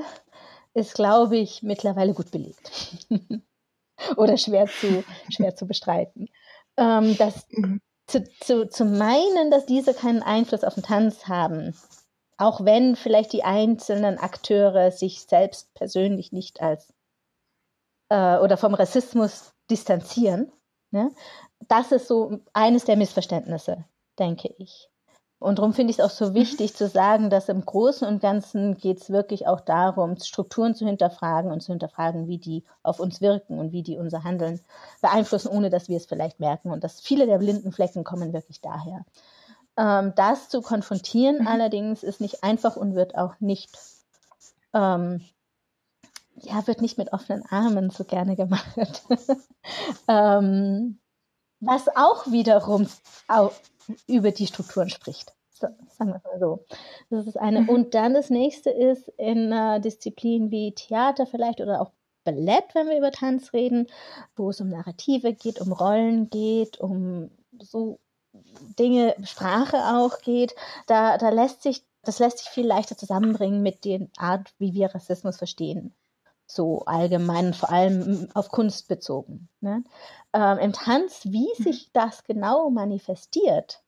[0.74, 2.72] ist, glaube ich, mittlerweile gut belegt.
[4.16, 6.30] Oder schwer zu, schwer zu bestreiten.
[6.78, 11.74] Ähm, dass mhm zu, zu, zu meinen, dass diese keinen Einfluss auf den Tanz haben,
[12.38, 16.94] auch wenn vielleicht die einzelnen Akteure sich selbst persönlich nicht als
[18.10, 20.52] äh, oder vom Rassismus distanzieren,
[20.92, 21.12] ne?
[21.68, 23.86] das ist so eines der Missverständnisse,
[24.20, 24.91] denke ich.
[25.42, 26.34] Und darum finde ich es auch so mhm.
[26.36, 30.86] wichtig zu sagen, dass im Großen und Ganzen geht es wirklich auch darum, Strukturen zu
[30.86, 34.60] hinterfragen und zu hinterfragen, wie die auf uns wirken und wie die unser Handeln
[35.02, 36.70] beeinflussen, ohne dass wir es vielleicht merken.
[36.70, 39.04] Und dass viele der blinden Flecken kommen wirklich daher.
[39.78, 41.48] Ähm, das zu konfrontieren mhm.
[41.48, 43.76] allerdings ist nicht einfach und wird auch nicht,
[44.76, 45.22] ähm,
[46.36, 48.78] ja, wird nicht mit offenen Armen so gerne gemacht.
[50.08, 51.00] ähm,
[51.62, 52.88] was auch wiederum
[54.08, 55.34] über die Strukturen spricht.
[55.54, 56.66] So, sagen wir es mal so.
[57.10, 57.62] Das ist eine.
[57.62, 57.70] Mhm.
[57.70, 61.92] Und dann das nächste ist in äh, Disziplinen wie Theater vielleicht oder auch
[62.24, 63.88] Ballett, wenn wir über Tanz reden,
[64.36, 68.00] wo es um Narrative geht, um Rollen geht, um so
[68.80, 70.56] Dinge, Sprache auch geht.
[70.88, 74.94] Da, da lässt sich, das lässt sich viel leichter zusammenbringen mit der Art, wie wir
[74.94, 75.94] Rassismus verstehen
[76.56, 79.50] so allgemein, vor allem auf Kunst bezogen.
[79.62, 79.84] Ne?
[80.34, 81.64] Ähm, Im Tanz, wie mhm.
[81.64, 83.82] sich das genau manifestiert,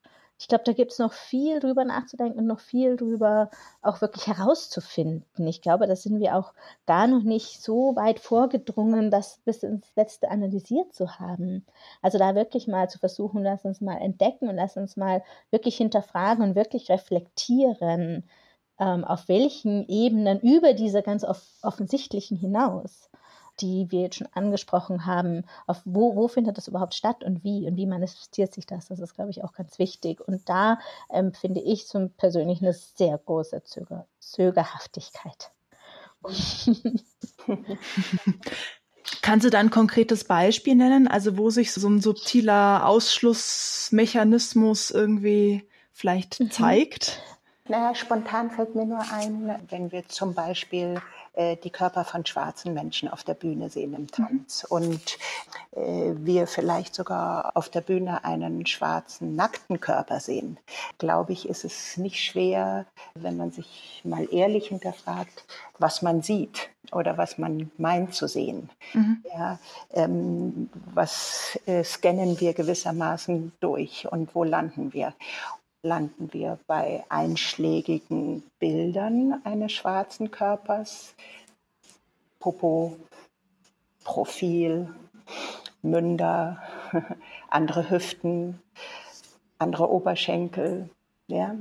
[0.43, 3.49] ich glaube, da gibt es noch viel drüber nachzudenken und noch viel drüber
[3.81, 5.47] auch wirklich herauszufinden.
[5.47, 6.53] Ich glaube, da sind wir auch
[6.85, 11.65] gar noch nicht so weit vorgedrungen, das bis ins Letzte analysiert zu haben.
[12.01, 15.77] Also da wirklich mal zu versuchen, lass uns mal entdecken und lass uns mal wirklich
[15.77, 18.25] hinterfragen und wirklich reflektieren,
[18.83, 23.09] ähm, auf welchen Ebenen über diese ganz off offensichtlichen hinaus,
[23.61, 27.67] die wir jetzt schon angesprochen haben, auf wo, wo findet das überhaupt statt und wie
[27.67, 30.19] und wie manifestiert sich das, das ist, glaube ich, auch ganz wichtig.
[30.27, 35.51] Und da empfinde ähm, ich zum Persönlichen eine sehr große Zöger Zögerhaftigkeit.
[39.21, 45.65] Kannst du da ein konkretes Beispiel nennen, also wo sich so ein subtiler Ausschlussmechanismus irgendwie
[45.91, 46.51] vielleicht mhm.
[46.51, 47.21] zeigt?
[47.67, 51.01] Naja, spontan fällt mir nur ein, wenn wir zum Beispiel
[51.33, 54.75] äh, die Körper von schwarzen Menschen auf der Bühne sehen im Tanz mhm.
[54.75, 55.17] und
[55.71, 60.59] äh, wir vielleicht sogar auf der Bühne einen schwarzen, nackten Körper sehen,
[60.97, 65.45] glaube ich, ist es nicht schwer, wenn man sich mal ehrlich hinterfragt,
[65.79, 68.69] was man sieht oder was man meint zu sehen.
[68.93, 69.23] Mhm.
[69.33, 69.57] Ja,
[69.93, 75.13] ähm, was äh, scannen wir gewissermaßen durch und wo landen wir?
[75.83, 81.13] Landen wir bei einschlägigen Bildern eines schwarzen Körpers.
[82.39, 82.97] Popo,
[84.03, 84.93] Profil,
[85.81, 86.61] Münder,
[87.49, 88.61] andere Hüften,
[89.59, 90.89] andere Oberschenkel.
[91.27, 91.55] Ja?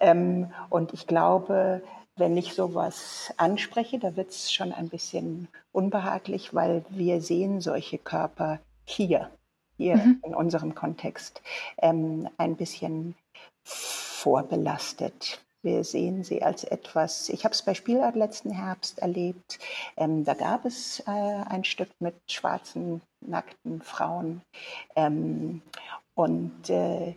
[0.00, 1.82] Ähm, und ich glaube,
[2.16, 7.98] wenn ich sowas anspreche, da wird es schon ein bisschen unbehaglich, weil wir sehen solche
[7.98, 9.30] Körper hier,
[9.76, 10.20] hier mhm.
[10.24, 11.42] in unserem Kontext,
[11.78, 13.16] ähm, ein bisschen
[13.62, 15.40] vorbelastet.
[15.62, 19.58] Wir sehen sie als etwas, ich habe es bei Spielart letzten Herbst erlebt,
[19.96, 24.42] ähm, da gab es äh, ein Stück mit schwarzen, nackten Frauen.
[24.94, 25.62] Ähm,
[26.14, 27.14] und äh,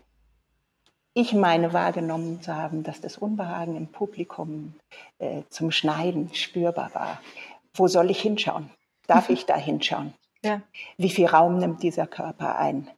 [1.14, 4.76] ich meine wahrgenommen zu haben, dass das Unbehagen im Publikum
[5.20, 7.22] äh, zum Schneiden spürbar war.
[7.74, 8.70] Wo soll ich hinschauen?
[9.08, 9.34] Darf mhm.
[9.36, 10.14] ich da hinschauen?
[10.44, 10.62] Ja.
[10.98, 12.90] Wie viel Raum nimmt dieser Körper ein?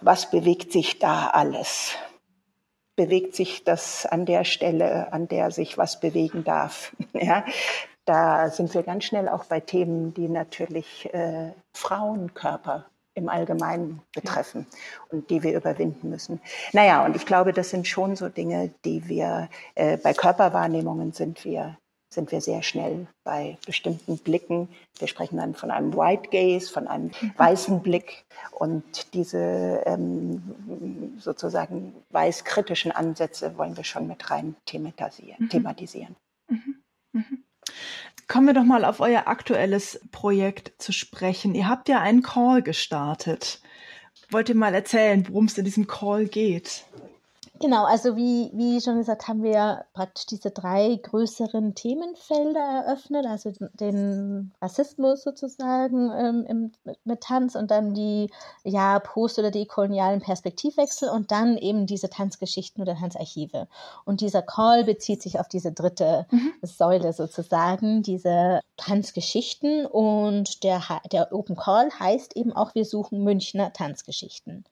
[0.00, 1.96] Was bewegt sich da alles?
[2.96, 6.94] Bewegt sich das an der Stelle, an der sich was bewegen darf.
[7.14, 7.44] Ja,
[8.04, 14.66] da sind wir ganz schnell auch bei Themen, die natürlich äh, Frauenkörper im Allgemeinen betreffen
[15.10, 16.40] und die wir überwinden müssen.
[16.72, 21.44] Naja, und ich glaube, das sind schon so Dinge, die wir äh, bei Körperwahrnehmungen sind
[21.44, 21.76] wir
[22.12, 24.68] sind wir sehr schnell bei bestimmten Blicken.
[24.98, 27.32] Wir sprechen dann von einem White Gaze, von einem mhm.
[27.36, 28.24] weißen Blick.
[28.50, 35.44] Und diese ähm, sozusagen weiß-kritischen Ansätze wollen wir schon mit rein thematisieren.
[35.44, 35.48] Mhm.
[35.48, 36.16] thematisieren.
[36.48, 36.82] Mhm.
[37.12, 37.44] Mhm.
[38.28, 41.54] Kommen wir doch mal auf euer aktuelles Projekt zu sprechen.
[41.54, 43.60] Ihr habt ja einen Call gestartet.
[44.30, 46.84] Wollt ihr mal erzählen, worum es in diesem Call geht?
[47.62, 53.52] Genau, also wie, wie schon gesagt, haben wir praktisch diese drei größeren Themenfelder eröffnet, also
[53.74, 58.32] den Rassismus sozusagen ähm, im, mit Tanz und dann die
[58.64, 63.68] ja post- oder dekolonialen Perspektivwechsel und dann eben diese Tanzgeschichten oder Tanzarchive.
[64.04, 66.54] Und dieser Call bezieht sich auf diese dritte mhm.
[66.62, 73.72] Säule sozusagen, diese Tanzgeschichten und der, der Open Call heißt eben auch, wir suchen Münchner
[73.72, 74.64] Tanzgeschichten.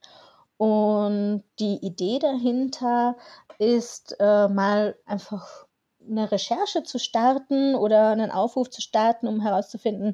[0.60, 3.16] Und die Idee dahinter
[3.58, 5.64] ist äh, mal einfach
[6.06, 10.12] eine Recherche zu starten oder einen Aufruf zu starten, um herauszufinden,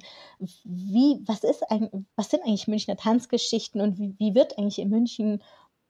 [0.62, 4.88] wie, was ist eigentlich, was sind eigentlich Münchner Tanzgeschichten und wie, wie wird eigentlich in
[4.88, 5.42] München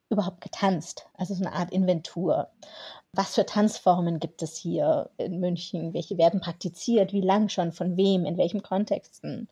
[0.09, 1.07] überhaupt getanzt?
[1.13, 2.49] Also so eine Art Inventur.
[3.13, 5.93] Was für Tanzformen gibt es hier in München?
[5.93, 7.13] Welche werden praktiziert?
[7.13, 7.73] Wie lang schon?
[7.73, 8.25] Von wem?
[8.25, 9.51] In welchen Kontexten?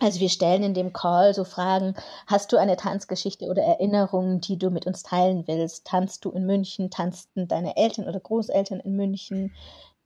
[0.00, 1.94] Also wir stellen in dem Call so Fragen,
[2.28, 5.86] hast du eine Tanzgeschichte oder Erinnerungen, die du mit uns teilen willst?
[5.88, 6.90] Tanzt du in München?
[6.90, 9.54] Tanzten deine Eltern oder Großeltern in München?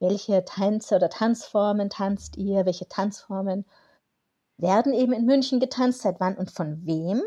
[0.01, 2.65] Welche Tänze oder Tanzformen tanzt ihr?
[2.65, 3.67] Welche Tanzformen
[4.57, 6.01] werden eben in München getanzt?
[6.01, 7.23] Seit wann und von wem?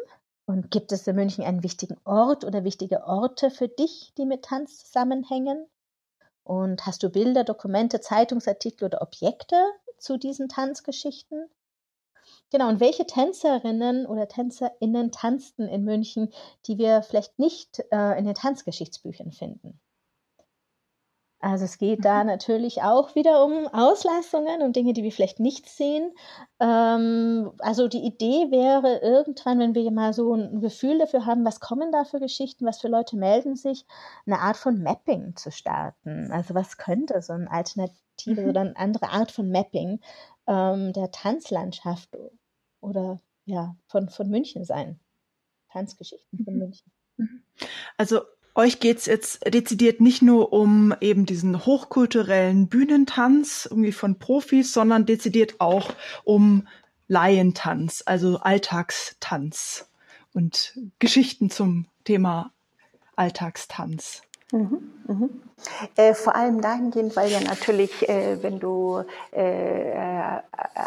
[0.48, 4.44] Und gibt es in München einen wichtigen Ort oder wichtige Orte für dich, die mit
[4.44, 5.68] Tanz zusammenhängen?
[6.44, 9.56] Und hast du Bilder, Dokumente, Zeitungsartikel oder Objekte
[10.00, 11.48] zu diesen Tanzgeschichten?
[12.56, 16.30] Genau, und welche Tänzerinnen oder TänzerInnen tanzten in München,
[16.68, 19.82] die wir vielleicht nicht äh, in den Tanzgeschichtsbüchern finden?
[21.42, 22.28] Also es geht da mhm.
[22.28, 26.14] natürlich auch wieder um Auslassungen, um Dinge, die wir vielleicht nicht sehen.
[26.62, 31.60] Ähm, also die Idee wäre irgendwann, wenn wir mal so ein Gefühl dafür haben, was
[31.60, 33.86] kommen da für Geschichten, was für Leute melden sich,
[34.26, 36.32] eine Art von Mapping zu starten.
[36.32, 38.50] Also was könnte so eine Alternative mhm.
[38.50, 40.00] oder eine andere Art von Mapping
[40.48, 42.16] ähm, der Tanzlandschaft
[42.86, 45.00] oder ja, von, von München sein.
[45.72, 46.60] Tanzgeschichten von mhm.
[46.60, 46.92] München.
[47.18, 47.42] Mhm.
[47.98, 48.22] Also
[48.56, 54.72] euch geht es jetzt dezidiert nicht nur um eben diesen hochkulturellen Bühnentanz irgendwie von Profis,
[54.72, 55.94] sondern dezidiert auch
[56.24, 56.68] um
[57.08, 59.90] Laientanz, also Alltagstanz
[60.34, 62.54] und Geschichten zum Thema
[63.18, 64.22] Alltagstanz.
[64.56, 65.42] Mhm, mhm.
[65.98, 70.42] Äh, vor allem dahingehend, weil ja natürlich, äh, wenn du äh, äh,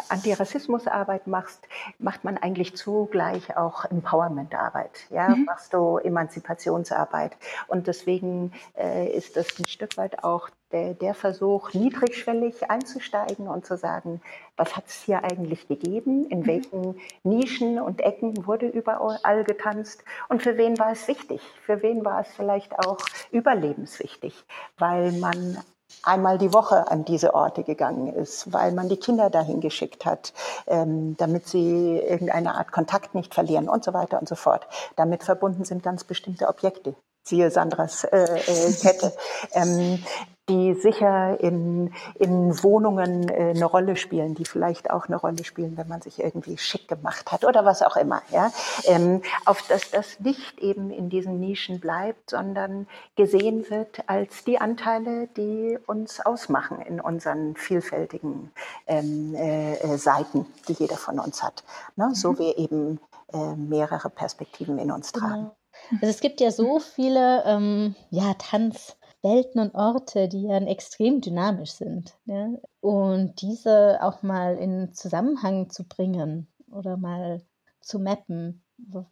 [0.09, 1.67] Antirassismusarbeit machst,
[1.99, 5.05] macht man eigentlich zugleich auch Empowermentarbeit.
[5.11, 5.45] Ja, mhm.
[5.45, 7.37] machst du Emanzipationsarbeit.
[7.67, 13.65] Und deswegen äh, ist das ein Stück weit auch der, der Versuch, niedrigschwellig einzusteigen und
[13.65, 14.21] zu sagen,
[14.57, 16.47] was hat es hier eigentlich gegeben, in mhm.
[16.47, 22.05] welchen Nischen und Ecken wurde überall getanzt und für wen war es wichtig, für wen
[22.05, 22.99] war es vielleicht auch
[23.31, 24.45] überlebenswichtig,
[24.77, 25.57] weil man
[26.03, 30.33] einmal die Woche an diese Orte gegangen ist, weil man die Kinder dahin geschickt hat,
[30.67, 34.67] ähm, damit sie irgendeine Art Kontakt nicht verlieren und so weiter und so fort.
[34.95, 39.13] Damit verbunden sind ganz bestimmte Objekte, siehe Sandras äh, äh, Kette.
[39.53, 40.03] Ähm,
[40.49, 45.77] die sicher in, in Wohnungen äh, eine Rolle spielen, die vielleicht auch eine Rolle spielen,
[45.77, 48.21] wenn man sich irgendwie schick gemacht hat oder was auch immer.
[48.31, 48.51] Ja?
[48.85, 54.59] Ähm, auf dass das nicht eben in diesen Nischen bleibt, sondern gesehen wird als die
[54.59, 58.51] Anteile, die uns ausmachen in unseren vielfältigen
[58.87, 61.63] ähm, äh, äh Seiten, die jeder von uns hat.
[61.95, 62.09] Ne?
[62.13, 62.39] So mhm.
[62.39, 62.99] wir eben
[63.31, 65.33] äh, mehrere Perspektiven in uns tragen.
[65.33, 65.55] Genau.
[66.01, 71.21] Also es gibt ja so viele ähm, ja, Tanz- Welten und Orte, die ja extrem
[71.21, 72.17] dynamisch sind.
[72.25, 72.49] Ja?
[72.79, 77.41] Und diese auch mal in Zusammenhang zu bringen oder mal
[77.81, 78.63] zu mappen,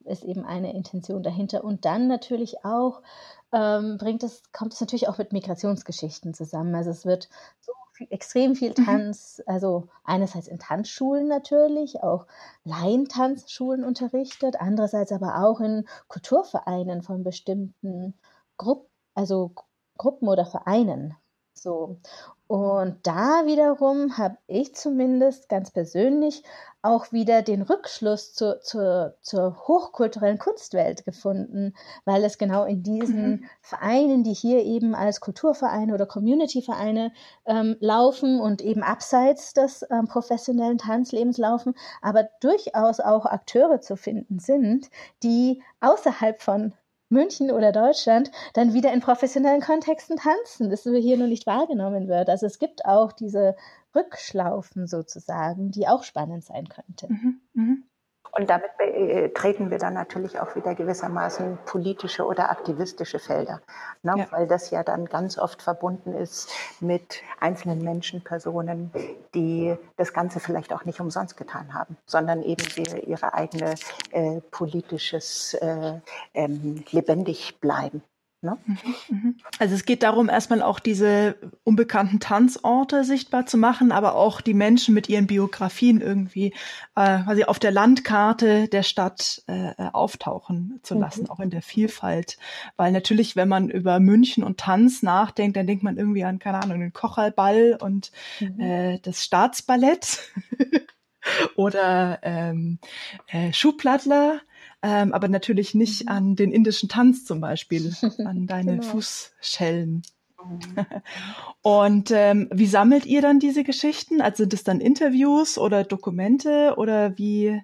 [0.06, 1.64] ist eben eine Intention dahinter.
[1.64, 3.02] Und dann natürlich auch
[3.52, 6.76] ähm, bringt es, kommt es natürlich auch mit Migrationsgeschichten zusammen.
[6.76, 8.86] Also es wird so viel, extrem viel mhm.
[8.86, 12.28] Tanz, also einerseits in Tanzschulen natürlich, auch
[12.64, 18.18] Laientanzschulen unterrichtet, andererseits aber auch in Kulturvereinen von bestimmten
[18.58, 19.52] Gruppen, also
[19.98, 21.16] Gruppen oder Vereinen.
[21.54, 21.98] So.
[22.48, 26.44] Und da wiederum habe ich zumindest ganz persönlich
[26.82, 31.74] auch wieder den Rückschluss zur, zur, zur hochkulturellen Kunstwelt gefunden,
[32.06, 33.46] weil es genau in diesen mhm.
[33.60, 37.12] Vereinen, die hier eben als Kulturvereine oder Community-Vereine
[37.46, 43.98] ähm, laufen und eben abseits des ähm, professionellen Tanzlebens laufen, aber durchaus auch Akteure zu
[43.98, 44.90] finden sind,
[45.22, 46.74] die außerhalb von
[47.10, 52.30] München oder Deutschland dann wieder in professionellen Kontexten tanzen, wir hier nur nicht wahrgenommen wird.
[52.30, 53.56] Also es gibt auch diese
[53.96, 57.08] Rückschlaufen sozusagen, die auch spannend sein könnte.
[57.10, 57.76] Mhm, mh.
[58.38, 58.70] Und damit
[59.34, 63.62] treten wir dann natürlich auch wieder gewissermaßen politische oder aktivistische Felder,
[64.04, 64.14] ne?
[64.16, 64.28] ja.
[64.30, 68.92] weil das ja dann ganz oft verbunden ist mit einzelnen Menschen, Personen,
[69.34, 72.64] die das Ganze vielleicht auch nicht umsonst getan haben, sondern eben
[73.08, 73.74] ihre eigene
[74.12, 76.00] äh, politisches äh,
[76.36, 78.04] ähm, lebendig bleiben.
[78.48, 78.58] Ne?
[78.66, 78.78] Mhm,
[79.10, 79.36] mhm.
[79.60, 84.54] Also es geht darum, erstmal auch diese unbekannten Tanzorte sichtbar zu machen, aber auch die
[84.54, 86.54] Menschen mit ihren Biografien irgendwie
[86.96, 91.30] äh, quasi auf der Landkarte der Stadt äh, äh, auftauchen zu lassen, mhm.
[91.30, 92.38] auch in der Vielfalt.
[92.78, 96.64] Weil natürlich, wenn man über München und Tanz nachdenkt, dann denkt man irgendwie an, keine
[96.64, 98.60] Ahnung, den Kocherlball und mhm.
[98.62, 100.20] äh, das Staatsballett.
[101.56, 102.80] oder ähm,
[103.28, 104.40] äh, Schuhplattler
[104.82, 106.10] ähm, aber natürlich nicht mhm.
[106.10, 107.94] an den indischen Tanz zum Beispiel,
[108.26, 108.84] an deine genau.
[108.84, 110.04] Fußschellen.
[110.44, 110.86] Mhm.
[111.62, 114.22] Und ähm, wie sammelt ihr dann diese Geschichten?
[114.22, 117.62] Also sind es dann Interviews oder Dokumente oder wie?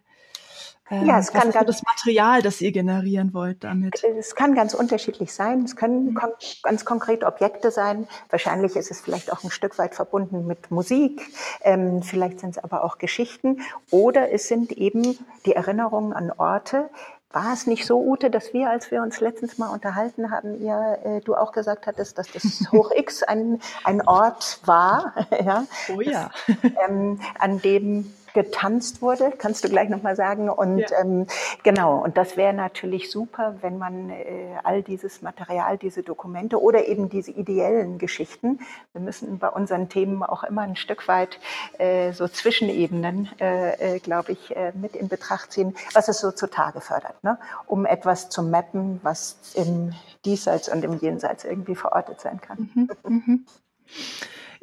[0.93, 4.03] Ähm, ja, es kann ganz, das Material, das ihr generieren wollt damit?
[4.03, 5.63] Es kann ganz unterschiedlich sein.
[5.63, 6.15] Es können mhm.
[6.15, 8.07] kon ganz konkret Objekte sein.
[8.29, 11.27] Wahrscheinlich ist es vielleicht auch ein Stück weit verbunden mit Musik.
[11.61, 13.61] Ähm, vielleicht sind es aber auch Geschichten.
[13.89, 16.89] Oder es sind eben die Erinnerungen an Orte,
[17.31, 20.99] war es nicht so, Ute, dass wir, als wir uns letztens mal unterhalten haben, ihr,
[21.03, 25.65] äh, du auch gesagt hattest, dass das Hoch X ein, ein Ort war, ja?
[25.91, 26.29] Oh ja.
[26.87, 30.49] ähm, an dem getanzt wurde, kannst du gleich nochmal sagen.
[30.49, 30.99] Und ja.
[31.01, 31.27] ähm,
[31.63, 36.87] genau, und das wäre natürlich super, wenn man äh, all dieses Material, diese Dokumente oder
[36.87, 38.59] eben diese ideellen Geschichten,
[38.91, 41.39] wir müssen bei unseren Themen auch immer ein Stück weit
[41.77, 46.31] äh, so Zwischenebenen, äh, äh, glaube ich, äh, mit in Betracht ziehen, was es so
[46.31, 47.37] zutage fördert, ne?
[47.67, 49.93] um etwas zu mappen, was im
[50.25, 52.69] Diesseits und im Jenseits irgendwie verortet sein kann.
[52.73, 53.45] Mhm, mhm.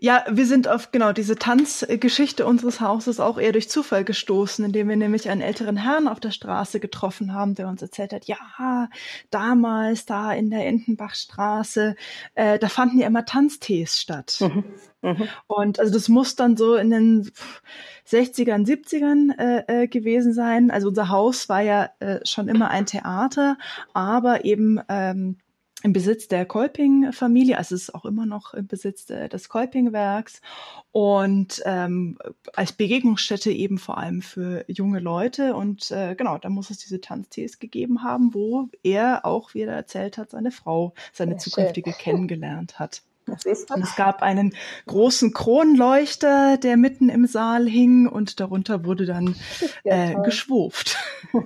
[0.02, 4.88] Ja, wir sind auf genau diese Tanzgeschichte unseres Hauses auch eher durch Zufall gestoßen, indem
[4.88, 8.88] wir nämlich einen älteren Herrn auf der Straße getroffen haben, der uns erzählt hat, ja,
[9.30, 11.96] damals da in der Entenbachstraße,
[12.34, 14.38] äh, da fanden ja immer Tanztees statt.
[14.40, 14.64] Mhm.
[15.02, 15.28] Mhm.
[15.46, 17.30] Und also das muss dann so in den
[18.08, 20.70] 60ern, 70ern äh, äh, gewesen sein.
[20.70, 23.58] Also unser Haus war ja äh, schon immer ein Theater,
[23.92, 25.36] aber eben ähm,
[25.82, 30.40] im Besitz der Kolping-Familie, also es ist auch immer noch im Besitz des Kolping-Werks
[30.92, 32.18] und ähm,
[32.54, 35.54] als Begegnungsstätte eben vor allem für junge Leute.
[35.54, 39.72] Und äh, genau, da muss es diese Tanztees gegeben haben, wo er auch, wie er
[39.72, 41.98] erzählt hat, seine Frau, seine ja, zukünftige schön.
[41.98, 43.02] kennengelernt hat.
[43.26, 44.54] Und es gab einen
[44.86, 49.36] großen Kronleuchter, der mitten im Saal hing und darunter wurde dann
[49.84, 50.96] äh, geschwurft.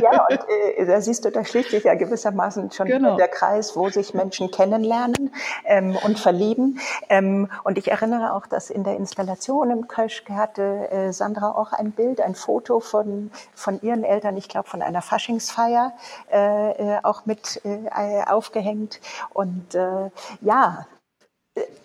[0.00, 0.40] Ja, und
[0.76, 3.16] äh, da siehst du, da schließt sich ja gewissermaßen schon genau.
[3.16, 5.32] der Kreis, wo sich Menschen kennenlernen
[5.64, 6.78] ähm, und verlieben.
[7.08, 11.72] Ähm, und ich erinnere auch, dass in der Installation im Köschk hatte äh, Sandra auch
[11.72, 15.94] ein Bild, ein Foto von, von ihren Eltern, ich glaube von einer Faschingsfeier,
[16.30, 19.00] äh, äh auch mit äh, aufgehängt.
[19.32, 20.10] Und äh,
[20.42, 20.86] ja,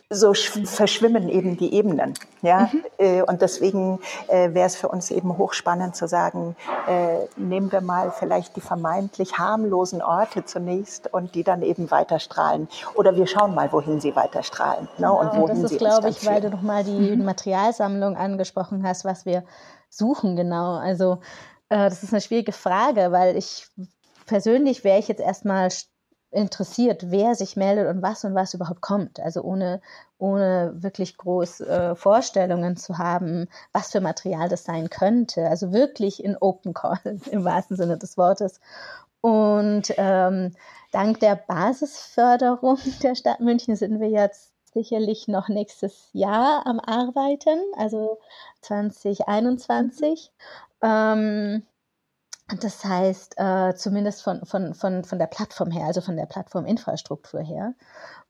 [0.10, 2.16] so verschwimmen eben die Ebenen.
[2.42, 2.70] Ja?
[2.72, 2.84] Mhm.
[2.98, 6.56] Äh, und deswegen äh, wäre es für uns eben hochspannend zu sagen,
[6.88, 12.68] äh, nehmen wir mal vielleicht die vermeintlich harmlosen Orte zunächst und die dann eben weiterstrahlen.
[12.96, 14.88] Oder wir schauen mal, wohin sie weiterstrahlen.
[14.98, 15.12] Ne?
[15.12, 17.26] und genau, wohin das ist, glaube ich, weil du nochmal die mhm.
[17.26, 19.44] Materialsammlung angesprochen hast, was wir
[19.90, 20.76] suchen genau.
[20.76, 21.20] Also
[21.68, 23.68] das ist eine schwierige Frage, weil ich
[24.26, 25.70] persönlich wäre ich jetzt erstmal
[26.32, 29.20] interessiert, wer sich meldet und was und was überhaupt kommt.
[29.20, 29.82] Also ohne,
[30.18, 35.48] ohne wirklich groß äh, Vorstellungen zu haben, was für Material das sein könnte.
[35.48, 37.00] Also wirklich in Open Call
[37.32, 38.60] im wahrsten Sinne des Wortes.
[39.22, 40.54] Und ähm,
[40.92, 47.60] dank der Basisförderung der Stadt München sind wir jetzt sicherlich noch nächstes Jahr am Arbeiten,
[47.76, 48.20] also
[48.62, 50.32] 2021.
[50.82, 51.64] Ähm,
[52.60, 57.42] das heißt, äh, zumindest von, von, von, von der Plattform her, also von der Plattforminfrastruktur
[57.42, 57.74] her.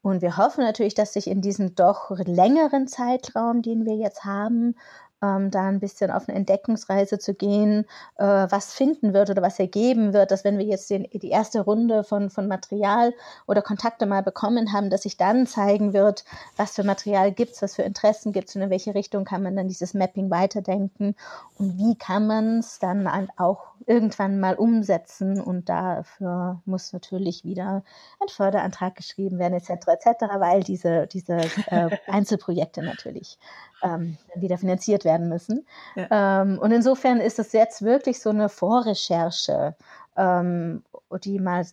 [0.01, 4.75] Und wir hoffen natürlich, dass sich in diesem doch längeren Zeitraum, den wir jetzt haben,
[5.21, 7.86] ähm, da ein bisschen auf eine Entdeckungsreise zu gehen,
[8.17, 11.62] äh, was finden wird oder was ergeben wird, dass wenn wir jetzt den, die erste
[11.62, 13.13] Runde von, von Material
[13.47, 16.23] oder Kontakte mal bekommen haben, dass sich dann zeigen wird,
[16.58, 19.43] was für Material gibt es, was für Interessen gibt es und in welche Richtung kann
[19.43, 21.15] man dann dieses Mapping weiterdenken
[21.58, 27.84] und wie kann man es dann auch irgendwann mal umsetzen und dafür muss natürlich wieder
[28.19, 29.88] ein Förderantrag geschrieben werden etc.
[29.88, 33.38] etc., weil diese, diese äh, Einzelprojekte natürlich
[33.82, 35.65] ähm, wieder finanziert werden müssen.
[35.95, 36.41] Ja.
[36.41, 39.75] Ähm, und insofern ist es jetzt wirklich so eine Vorrecherche,
[40.15, 40.83] ähm,
[41.23, 41.65] die mal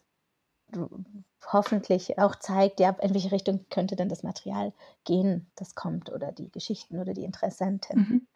[1.52, 4.72] hoffentlich auch zeigt, ja, in welche Richtung könnte denn das Material
[5.04, 7.98] gehen, das kommt oder die Geschichten oder die Interessenten.
[7.98, 8.26] Mhm.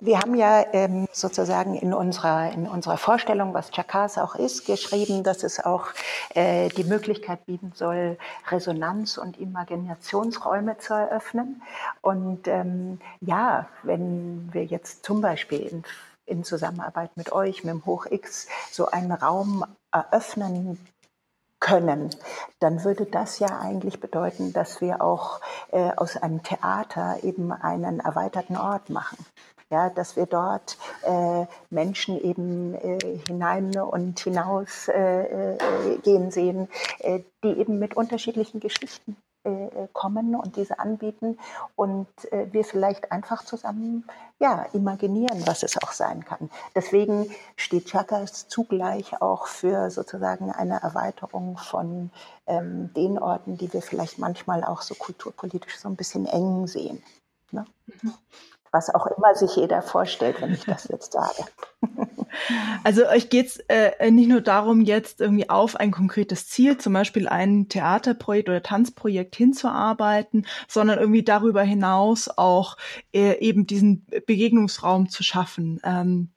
[0.00, 5.22] Wir haben ja ähm, sozusagen in unserer, in unserer Vorstellung, was Chakars auch ist, geschrieben,
[5.22, 5.88] dass es auch
[6.34, 8.16] äh, die Möglichkeit bieten soll,
[8.48, 11.62] Resonanz- und Imaginationsräume zu eröffnen.
[12.00, 15.84] Und ähm, ja, wenn wir jetzt zum Beispiel in,
[16.24, 20.78] in Zusammenarbeit mit euch, mit dem Hoch X, so einen Raum eröffnen
[21.70, 22.10] können,
[22.58, 25.40] dann würde das ja eigentlich bedeuten, dass wir auch
[25.70, 29.18] äh, aus einem Theater eben einen erweiterten Ort machen.
[29.70, 32.98] Ja, dass wir dort äh, Menschen eben äh,
[33.28, 35.58] hinein und hinaus äh, äh
[36.02, 36.68] gehen sehen,
[36.98, 41.38] äh, die eben mit unterschiedlichen Geschichten äh, kommen und diese anbieten
[41.74, 44.04] und äh, wir vielleicht einfach zusammen
[44.38, 46.50] ja, imaginieren, was es auch sein kann.
[46.74, 52.10] Deswegen steht Chakas zugleich auch für sozusagen eine Erweiterung von
[52.46, 57.02] ähm, den Orten, die wir vielleicht manchmal auch so kulturpolitisch so ein bisschen eng sehen.
[57.50, 57.64] Ne?
[58.72, 61.44] Was auch immer sich jeder vorstellt, wenn ich das jetzt sage.
[62.84, 66.92] Also euch geht es äh, nicht nur darum, jetzt irgendwie auf ein konkretes Ziel, zum
[66.92, 72.76] Beispiel ein Theaterprojekt oder Tanzprojekt hinzuarbeiten, sondern irgendwie darüber hinaus auch
[73.12, 76.30] äh, eben diesen Begegnungsraum zu schaffen, ähm,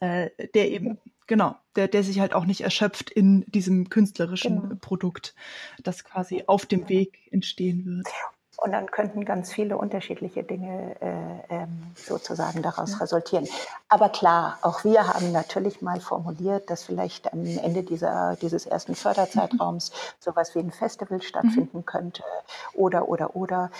[0.00, 4.74] äh, der eben genau, der, der sich halt auch nicht erschöpft in diesem künstlerischen genau.
[4.80, 5.34] Produkt,
[5.82, 8.08] das quasi auf dem Weg entstehen wird.
[8.62, 13.48] Und dann könnten ganz viele unterschiedliche Dinge äh, ähm, sozusagen daraus resultieren.
[13.88, 18.94] Aber klar, auch wir haben natürlich mal formuliert, dass vielleicht am Ende dieser, dieses ersten
[18.94, 19.94] Förderzeitraums mhm.
[20.20, 21.86] sowas wie ein Festival stattfinden mhm.
[21.86, 22.22] könnte
[22.74, 23.70] oder, oder, oder.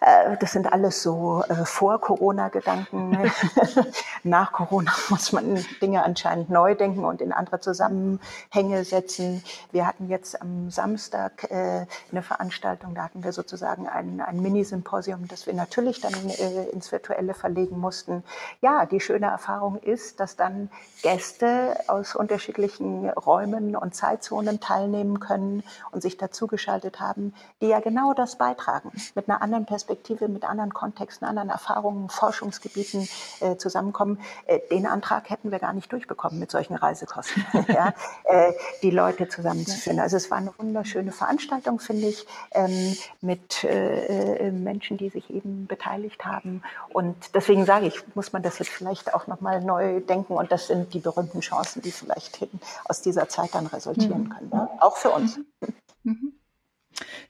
[0.00, 3.32] Äh, das sind alles so äh, Vor-Corona-Gedanken.
[4.22, 9.42] Nach Corona muss man Dinge anscheinend neu denken und in andere Zusammenhänge setzen.
[9.72, 15.28] Wir hatten jetzt am Samstag äh, eine Veranstaltung, da hatten wir sozusagen einen ein, Mini-Symposium,
[15.28, 18.24] das wir natürlich dann äh, ins Virtuelle verlegen mussten.
[18.60, 20.70] Ja, die schöne Erfahrung ist, dass dann
[21.02, 28.14] Gäste aus unterschiedlichen Räumen und Zeitzonen teilnehmen können und sich dazugeschaltet haben, die ja genau
[28.14, 33.08] das beitragen, mit einer anderen Perspektive, mit anderen Kontexten, anderen Erfahrungen, Forschungsgebieten
[33.40, 34.18] äh, zusammenkommen.
[34.46, 37.94] Äh, den Antrag hätten wir gar nicht durchbekommen mit solchen Reisekosten, ja,
[38.24, 38.52] äh,
[38.82, 40.00] die Leute zusammenzuführen.
[40.00, 45.08] Also es war eine wunderschöne Veranstaltung, finde ich, ähm, mit äh, äh, äh, Menschen, die
[45.08, 46.62] sich eben beteiligt haben.
[46.92, 50.34] Und deswegen sage ich, muss man das jetzt vielleicht auch nochmal neu denken.
[50.34, 52.46] Und das sind die berühmten Chancen, die vielleicht
[52.84, 54.28] aus dieser Zeit dann resultieren mhm.
[54.30, 54.50] können.
[54.50, 54.68] Ne?
[54.80, 55.36] Auch für uns.
[55.36, 55.74] Mhm.
[56.02, 56.32] mhm.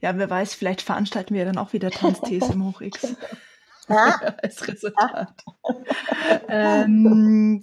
[0.00, 3.14] Ja, wer weiß, vielleicht veranstalten wir dann auch wieder Tanztees im Hoch X.
[3.90, 4.20] Ja.
[4.42, 5.34] Als Resultat.
[6.48, 7.60] ähm,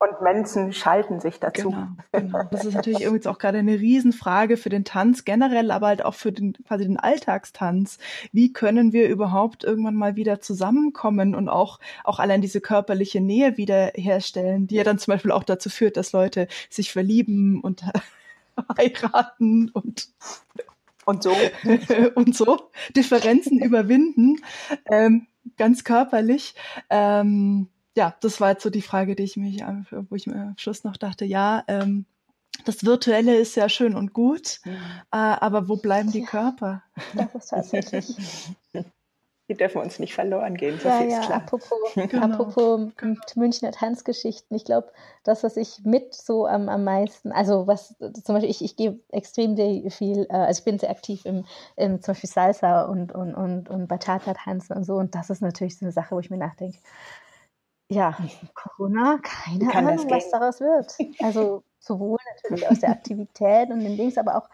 [0.00, 1.70] und Menschen schalten sich dazu.
[1.70, 2.42] Genau, genau.
[2.50, 6.14] Das ist natürlich irgendwie auch gerade eine Riesenfrage für den Tanz generell, aber halt auch
[6.14, 7.98] für den quasi den Alltagstanz.
[8.32, 13.58] Wie können wir überhaupt irgendwann mal wieder zusammenkommen und auch, auch allein diese körperliche Nähe
[13.58, 17.84] wiederherstellen, die ja dann zum Beispiel auch dazu führt, dass Leute sich verlieben und
[18.78, 20.08] heiraten und
[21.04, 21.36] und so
[22.14, 24.36] und so Differenzen überwinden,
[24.90, 25.26] ähm,
[25.58, 26.54] ganz körperlich.
[26.88, 30.58] Ähm, ja, das war jetzt so die Frage, die ich mich, wo ich mir am
[30.58, 32.06] Schluss noch dachte, ja, ähm,
[32.64, 34.72] das Virtuelle ist ja schön und gut, mhm.
[34.72, 36.82] äh, aber wo bleiben die Körper?
[37.14, 38.16] Das ist tatsächlich.
[39.48, 41.38] Die dürfen uns nicht verloren gehen, so ja, ja, klar.
[41.38, 42.24] Apropos, genau.
[42.24, 43.20] apropos genau.
[43.34, 44.92] Münchner Tanzgeschichten, ich glaube,
[45.24, 49.00] das, was ich mit so am, am meisten, also was zum Beispiel, ich, ich gebe
[49.08, 49.56] extrem
[49.90, 53.68] viel, äh, also ich bin sehr aktiv im, im zum Beispiel Salsa und, und, und,
[53.68, 56.78] und Bachata-Tanzen und so und das ist natürlich so eine Sache, wo ich mir nachdenke,
[57.90, 58.16] ja,
[58.54, 60.96] Corona, keine Ahnung, was daraus wird.
[61.20, 64.48] Also sowohl natürlich aus der Aktivität und den Dings, aber auch,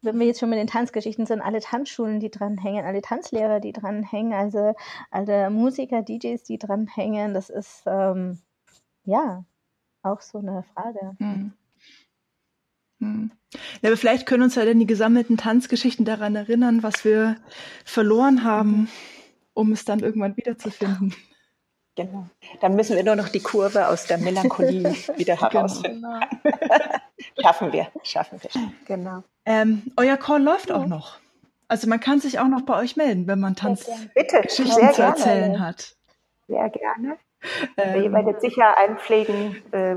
[0.00, 3.72] wenn wir jetzt schon mit den Tanzgeschichten sind, alle Tanzschulen, die dranhängen, alle Tanzlehrer, die
[3.72, 4.74] dranhängen, also
[5.10, 8.40] alle Musiker, DJs, die dranhängen, das ist ähm,
[9.04, 9.44] ja
[10.02, 11.14] auch so eine Frage.
[11.18, 11.52] Hm.
[13.00, 13.30] Hm.
[13.82, 17.36] Ja, aber vielleicht können uns ja dann die gesammelten Tanzgeschichten daran erinnern, was wir
[17.84, 18.88] verloren haben, mhm.
[19.52, 21.14] um es dann irgendwann wiederzufinden.
[21.96, 22.26] Genau.
[22.60, 24.84] Dann müssen wir nur noch die Kurve aus der Melancholie
[25.16, 25.50] wieder genau.
[25.50, 26.02] herausfinden.
[26.02, 26.56] Genau.
[27.42, 28.50] schaffen wir, schaffen wir.
[28.86, 29.22] Genau.
[29.46, 31.18] Ähm, euer Call läuft auch noch.
[31.68, 35.96] Also man kann sich auch noch bei euch melden, wenn man Tanzgeschichten zu erzählen hat.
[36.46, 37.16] Sehr gerne.
[37.76, 39.96] Ähm, Ihr werdet sicher einpflegen äh,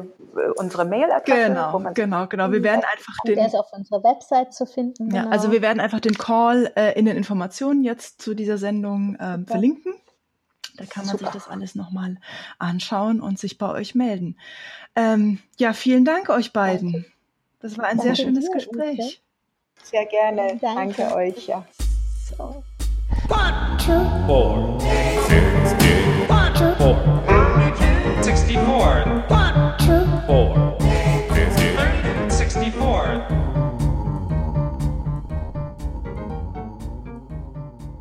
[0.56, 1.48] unsere Mailadresse.
[1.48, 2.52] Genau, genau, genau.
[2.52, 3.36] Wir werden einfach den.
[3.36, 5.14] Der ist auf unserer Website zu finden.
[5.14, 5.34] Ja, genau.
[5.34, 9.40] also wir werden einfach den Call äh, in den Informationen jetzt zu dieser Sendung äh,
[9.46, 9.94] verlinken.
[10.80, 11.32] Da kann man Super.
[11.32, 12.16] sich das alles nochmal
[12.58, 14.38] anschauen und sich bei euch melden.
[14.96, 16.94] Ähm, ja, vielen Dank euch beiden.
[16.94, 17.12] Danke.
[17.60, 18.98] Das war ein Danke sehr schönes dir, Gespräch.
[18.98, 19.84] Ute.
[19.84, 20.58] Sehr gerne.
[20.62, 21.48] Danke, Danke euch.
[21.48, 21.66] Ja.
[22.30, 22.64] So.
[23.28, 24.80] One, two, four,
[25.28, 25.92] sixty,
[26.30, 26.98] one, two, four,
[28.22, 30.78] sixty-four, one, two, four,
[32.30, 33.59] sixty-four.